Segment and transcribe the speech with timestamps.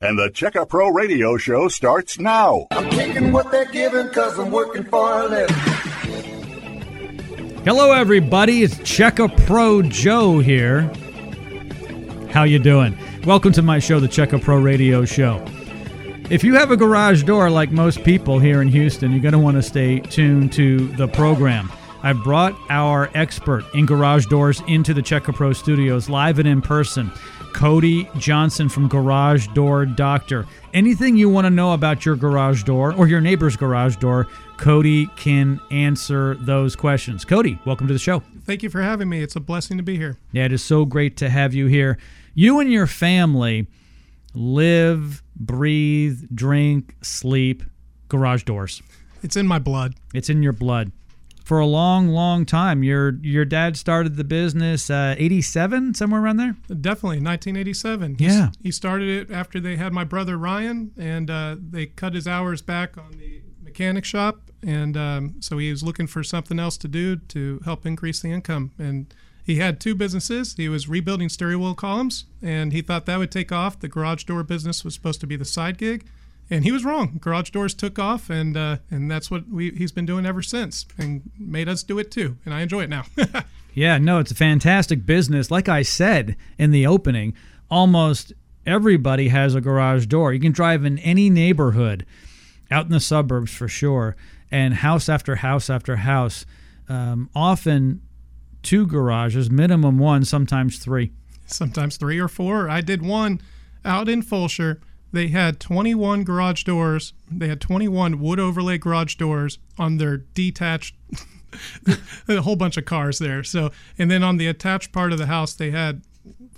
[0.00, 2.68] And the Check A Pro Radio Show starts now.
[2.70, 5.56] I'm taking what they're giving cause I'm working for a living.
[7.64, 8.62] Hello, everybody.
[8.62, 10.82] It's Check A Pro Joe here.
[12.30, 12.96] How you doing?
[13.24, 15.44] Welcome to my show, the Check A Pro Radio Show.
[16.30, 19.38] If you have a garage door like most people here in Houston, you're going to
[19.40, 21.72] want to stay tuned to the program.
[22.04, 26.46] I brought our expert in garage doors into the Check A Pro studios live and
[26.46, 27.10] in person.
[27.52, 30.46] Cody Johnson from Garage Door Doctor.
[30.74, 35.06] Anything you want to know about your garage door or your neighbor's garage door, Cody
[35.16, 37.24] can answer those questions.
[37.24, 38.22] Cody, welcome to the show.
[38.44, 39.22] Thank you for having me.
[39.22, 40.18] It's a blessing to be here.
[40.32, 41.98] Yeah, it is so great to have you here.
[42.34, 43.66] You and your family
[44.34, 47.62] live, breathe, drink, sleep
[48.08, 48.82] garage doors.
[49.22, 49.94] It's in my blood.
[50.14, 50.92] It's in your blood.
[51.48, 56.36] For a long, long time, your your dad started the business uh, '87, somewhere around
[56.36, 56.56] there.
[56.68, 58.16] Definitely, 1987.
[58.18, 58.50] Yeah.
[58.60, 62.28] He, he started it after they had my brother Ryan, and uh, they cut his
[62.28, 66.76] hours back on the mechanic shop, and um, so he was looking for something else
[66.76, 68.72] to do to help increase the income.
[68.78, 70.54] And he had two businesses.
[70.54, 73.80] He was rebuilding steering wheel columns, and he thought that would take off.
[73.80, 76.04] The garage door business was supposed to be the side gig,
[76.50, 77.18] and he was wrong.
[77.20, 80.86] Garage doors took off, and uh, and that's what we, he's been doing ever since,
[80.96, 82.36] and made us do it too.
[82.44, 83.04] And I enjoy it now.
[83.74, 85.52] Yeah, no, it's a fantastic business.
[85.52, 87.34] Like I said in the opening,
[87.70, 88.32] almost
[88.66, 90.32] everybody has a garage door.
[90.32, 92.04] You can drive in any neighborhood,
[92.72, 94.16] out in the suburbs for sure,
[94.50, 96.44] and house after house after house,
[96.88, 98.02] um, often
[98.64, 101.12] two garages, minimum one, sometimes three.
[101.46, 102.68] sometimes three or four.
[102.68, 103.40] I did one
[103.84, 104.80] out in Fulshear.
[105.12, 107.12] They had 21 garage doors.
[107.30, 110.94] They had 21 wood overlay garage doors on their detached,
[112.28, 113.42] a whole bunch of cars there.
[113.42, 116.02] So, and then on the attached part of the house, they had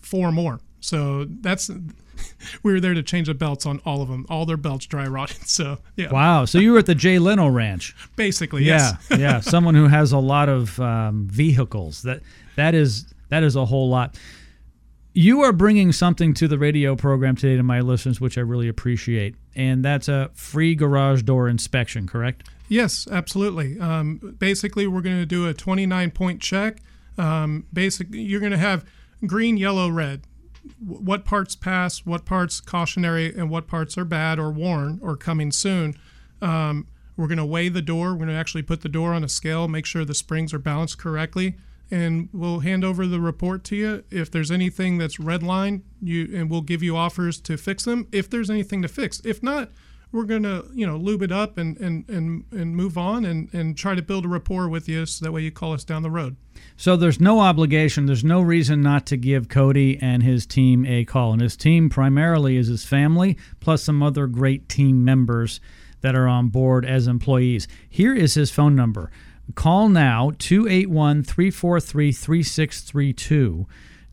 [0.00, 0.60] four more.
[0.80, 1.70] So that's,
[2.62, 4.26] we were there to change the belts on all of them.
[4.28, 5.36] All their belts dry rotted.
[5.46, 6.44] So, yeah, Wow.
[6.44, 7.94] So you were at the Jay Leno Ranch.
[8.16, 9.20] basically, Yeah, yes.
[9.20, 9.40] yeah.
[9.40, 12.02] Someone who has a lot of um, vehicles.
[12.02, 12.20] That
[12.56, 14.18] that is that is a whole lot.
[15.12, 18.68] You are bringing something to the radio program today to my listeners, which I really
[18.68, 22.06] appreciate, and that's a free garage door inspection.
[22.06, 22.48] Correct?
[22.68, 23.78] Yes, absolutely.
[23.80, 26.78] Um, basically, we're going to do a 29 point check.
[27.18, 28.84] Um, basically, you're going to have
[29.26, 30.22] green, yellow, red.
[30.80, 35.16] W- What parts pass, what parts cautionary, and what parts are bad or worn or
[35.16, 35.96] coming soon.
[36.40, 38.10] Um, we're going to weigh the door.
[38.12, 40.58] We're going to actually put the door on a scale, make sure the springs are
[40.60, 41.56] balanced correctly,
[41.90, 44.04] and we'll hand over the report to you.
[44.10, 48.06] If there's anything that's red line, you and we'll give you offers to fix them.
[48.12, 49.70] If there's anything to fix, if not,
[50.12, 53.76] we're gonna you know lube it up and and and, and move on and and
[53.76, 56.10] try to build a rapport with you so that way you call us down the
[56.10, 56.36] road.
[56.76, 58.06] So there's no obligation.
[58.06, 61.32] There's no reason not to give Cody and his team a call.
[61.32, 65.60] And his team primarily is his family, plus some other great team members
[66.00, 67.68] that are on board as employees.
[67.88, 69.10] Here is his phone number.
[69.54, 73.66] Call now 281 343 3632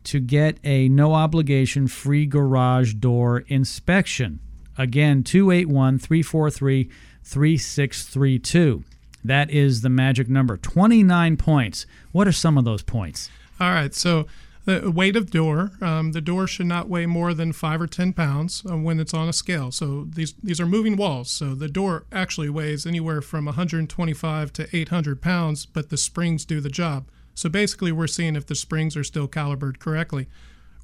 [0.04, 4.40] to get a no obligation free garage door inspection.
[4.76, 6.90] Again, 281 343
[7.24, 8.84] 3632.
[9.24, 10.56] That is the magic number.
[10.56, 11.86] 29 points.
[12.12, 13.28] What are some of those points?
[13.60, 14.26] All right, so
[14.68, 18.12] the weight of door, um, the door should not weigh more than five or ten
[18.12, 19.72] pounds uh, when it's on a scale.
[19.72, 21.30] So these these are moving walls.
[21.30, 26.60] So the door actually weighs anywhere from 125 to 800 pounds, but the springs do
[26.60, 27.08] the job.
[27.34, 30.26] So basically, we're seeing if the springs are still calibrated correctly.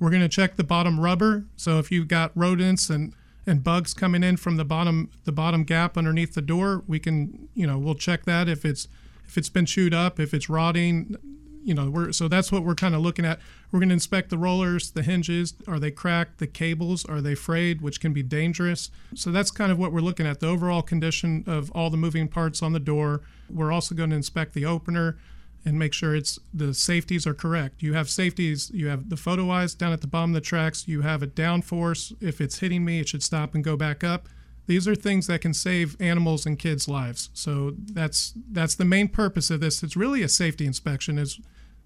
[0.00, 1.44] We're going to check the bottom rubber.
[1.56, 3.12] So if you've got rodents and
[3.46, 7.50] and bugs coming in from the bottom the bottom gap underneath the door, we can
[7.54, 8.88] you know we'll check that if it's
[9.28, 11.16] if it's been chewed up, if it's rotting,
[11.64, 13.40] you know we're so that's what we're kind of looking at.
[13.72, 15.54] We're going to inspect the rollers the hinges.
[15.66, 16.38] Are they cracked?
[16.38, 18.90] The cables are they frayed which can be dangerous.
[19.14, 22.28] So that's kind of what we're looking at the overall condition of all the moving
[22.28, 23.22] parts on the door.
[23.50, 25.16] We're also going to inspect the opener
[25.64, 27.82] and make sure it's the safeties are correct.
[27.82, 30.86] You have safeties you have the photo eyes down at the bottom of the tracks.
[30.86, 32.14] You have a downforce.
[32.20, 34.28] If it's hitting me it should stop and go back up.
[34.66, 37.30] These are things that can save animals and kids lives.
[37.34, 39.82] So that's that's the main purpose of this.
[39.82, 41.40] It's really a safety inspection is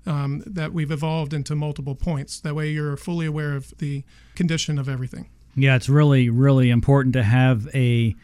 [0.08, 2.40] um, that we've evolved into multiple points.
[2.40, 5.28] That way, you're fully aware of the condition of everything.
[5.54, 8.16] Yeah, it's really, really important to have a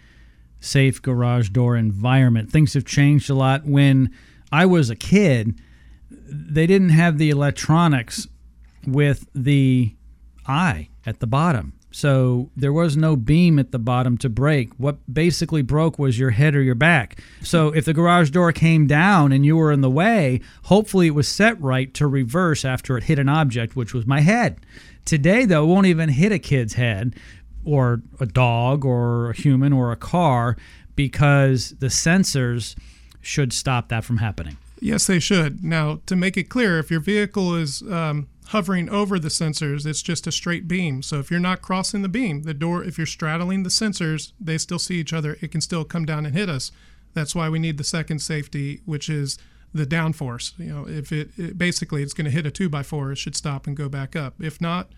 [0.61, 2.51] safe garage door environment.
[2.51, 3.67] Things have changed a lot.
[3.67, 4.11] When
[4.51, 5.61] I was a kid,
[6.11, 8.27] they didn't have the electronics
[8.87, 9.95] with the
[10.47, 11.75] eye at the bottom.
[11.95, 14.73] So there was no beam at the bottom to break.
[14.79, 17.21] What basically broke was your head or your back.
[17.41, 21.15] So if the garage door came down and you were in the way, hopefully it
[21.15, 24.59] was set right to reverse after it hit an object, which was my head.
[25.05, 27.15] Today, though, it won't even hit a kid's head.
[27.65, 30.57] or a dog or a human or a car
[30.97, 32.75] because the sensors
[33.23, 34.57] should stop that from happening.
[34.81, 35.65] Yes, they should.
[35.65, 40.03] Now, to make it clear, if your vehicle is um, hovering over the sensors, it's
[40.03, 41.03] just a straight beam.
[41.03, 44.59] So if you're not crossing the beam, the door, if you're straddling the sensors, they
[44.59, 45.37] still see each other.
[45.41, 46.71] It can still come down and hit us.
[47.15, 49.39] That's why we need the second safety, which is
[49.73, 50.59] the downforce.
[50.59, 53.19] You know, if it, it basically it's going to hit a two by four, it
[53.19, 54.35] should stop and go back up.
[54.41, 54.91] If not,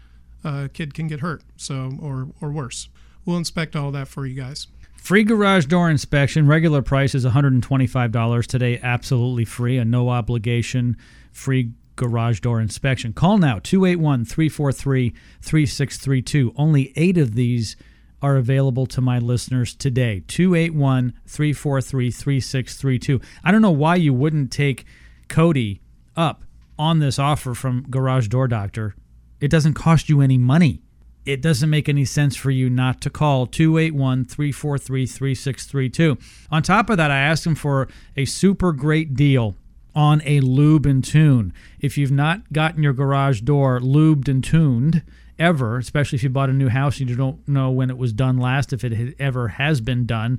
[0.44, 1.42] a kid can get hurt.
[1.56, 2.88] So or or worse.
[3.25, 4.69] We'll inspect all that for you guys.
[4.96, 6.46] Free garage door inspection.
[6.46, 8.81] Regular price is $125 today.
[8.82, 9.78] Absolutely free.
[9.78, 10.96] A no obligation
[11.32, 13.12] free garage door inspection.
[13.12, 15.10] Call now 281 343
[15.40, 16.52] 3632.
[16.56, 17.76] Only eight of these
[18.22, 20.22] are available to my listeners today.
[20.28, 23.20] 281 343 3632.
[23.44, 24.84] I don't know why you wouldn't take
[25.28, 25.81] Cody
[26.16, 26.44] up
[26.78, 28.94] on this offer from Garage Door Doctor.
[29.40, 30.81] It doesn't cost you any money.
[31.25, 36.19] It doesn't make any sense for you not to call 281 343 3632.
[36.50, 39.56] On top of that, I asked him for a super great deal
[39.96, 41.52] on a lube and tune.
[41.81, 45.02] If you've not gotten your garage door lubed and tuned,
[45.38, 48.12] ever, especially if you bought a new house and you don't know when it was
[48.12, 50.38] done last, if it ever has been done,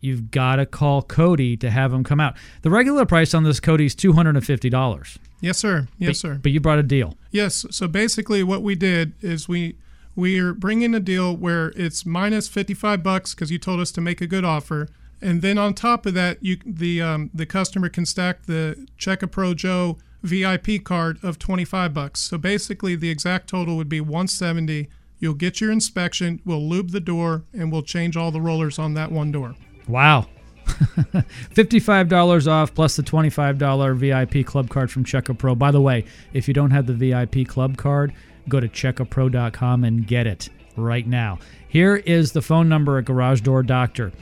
[0.00, 2.36] you've got to call Cody to have him come out.
[2.62, 5.18] The regular price on this Cody is two hundred and fifty dollars.
[5.40, 5.88] Yes, sir.
[5.98, 6.40] Yes, but, sir.
[6.42, 7.16] But you brought a deal.
[7.30, 7.66] Yes.
[7.70, 9.76] So basically, what we did is we
[10.14, 13.90] we are bringing a deal where it's minus fifty five bucks because you told us
[13.92, 14.88] to make a good offer,
[15.20, 19.22] and then on top of that, you the um, the customer can stack the Check
[19.22, 22.20] a Pro Joe VIP card of 25 bucks.
[22.20, 24.88] So basically the exact total would be 170.
[25.18, 28.94] You'll get your inspection, we'll lube the door and we'll change all the rollers on
[28.94, 29.54] that one door.
[29.88, 30.26] Wow.
[30.66, 35.54] $55 off plus the $25 VIP club card from Check A Pro.
[35.54, 38.12] By the way, if you don't have the VIP club card,
[38.48, 41.38] go to checkapro.com and get it right now.
[41.68, 44.12] Here is the phone number at Garage Door Doctor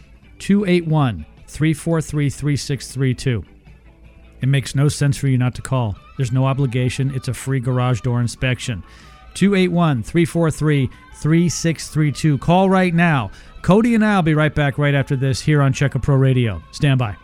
[0.44, 3.44] 281 343 3632.
[4.42, 5.96] It makes no sense for you not to call.
[6.18, 7.14] There's no obligation.
[7.14, 8.82] It's a free garage door inspection.
[9.32, 12.36] 281 343 3632.
[12.36, 13.30] Call right now.
[13.62, 16.16] Cody and I will be right back right after this here on Check A Pro
[16.16, 16.62] Radio.
[16.72, 17.16] Stand by.